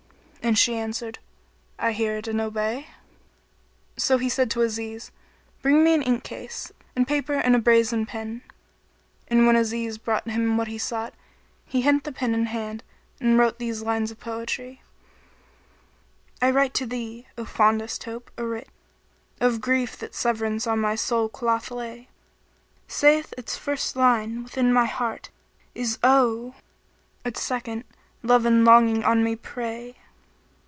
and 0.43 0.57
she 0.57 0.75
answered, 0.75 1.19
"I 1.77 1.91
hear 1.91 2.19
and 2.27 2.41
I 2.41 2.45
obey." 2.45 2.87
So 3.95 4.17
he 4.17 4.27
said 4.27 4.49
to 4.51 4.61
Aziz, 4.61 5.11
"Bring 5.61 5.83
me 5.83 5.93
ink 5.93 6.23
case 6.23 6.71
and 6.95 7.07
paper 7.07 7.35
and 7.35 7.55
a 7.55 7.59
brazen 7.59 8.07
pen." 8.07 8.41
And 9.27 9.45
when 9.45 9.55
Aziz 9.55 9.99
brought 9.99 10.27
him 10.27 10.57
what 10.57 10.67
he 10.67 10.79
sought, 10.79 11.13
he 11.67 11.81
hent 11.83 12.05
the 12.05 12.11
pen 12.11 12.33
in 12.33 12.47
hand 12.47 12.83
and 13.19 13.37
wrote 13.37 13.59
these 13.59 13.83
lines 13.83 14.09
of 14.09 14.19
poetry, 14.19 14.81
"I 16.41 16.49
write 16.49 16.73
to 16.73 16.87
thee, 16.87 17.27
O 17.37 17.45
fondest 17.45 18.05
hope! 18.05 18.31
a 18.35 18.43
writ 18.43 18.67
* 19.07 19.39
Of 19.47 19.61
grief 19.61 19.95
that 19.99 20.15
severance 20.15 20.65
on 20.65 20.79
my 20.79 20.95
soul 20.95 21.29
cloth 21.29 21.69
lay: 21.69 22.09
Saith 22.87 23.31
its 23.37 23.57
first 23.57 23.95
line, 23.95 24.41
'Within 24.41 24.73
my 24.73 24.85
heart 24.85 25.29
is 25.75 25.99
[owe!' 26.03 26.55
* 26.89 27.23
Its 27.25 27.43
second, 27.43 27.83
'Love 28.23 28.47
and 28.47 28.65
Longing 28.65 29.03
on 29.03 29.23
me 29.23 29.35
prey!' 29.35 29.97